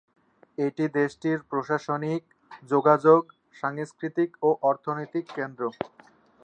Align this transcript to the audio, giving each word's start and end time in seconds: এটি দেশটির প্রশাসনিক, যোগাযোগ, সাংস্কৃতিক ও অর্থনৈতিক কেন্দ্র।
এটি 0.57 0.85
দেশটির 0.97 1.39
প্রশাসনিক, 1.49 2.21
যোগাযোগ, 2.71 3.21
সাংস্কৃতিক 3.55 4.29
ও 4.43 4.49
অর্থনৈতিক 4.69 5.25
কেন্দ্র। 5.37 5.63